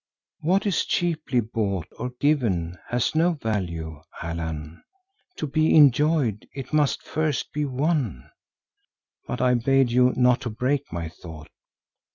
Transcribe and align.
What 0.39 0.65
is 0.65 0.83
cheaply 0.83 1.41
bought, 1.41 1.85
or 1.99 2.09
given, 2.19 2.75
has 2.87 3.13
no 3.13 3.33
value, 3.33 4.01
Allan; 4.23 4.81
to 5.35 5.45
be 5.45 5.75
enjoyed, 5.75 6.47
it 6.55 6.73
must 6.73 7.03
first 7.03 7.53
be 7.53 7.65
won. 7.65 8.27
But 9.27 9.41
I 9.41 9.53
bade 9.53 9.91
you 9.91 10.11
not 10.15 10.41
to 10.41 10.49
break 10.49 10.91
my 10.91 11.07
thought." 11.07 11.51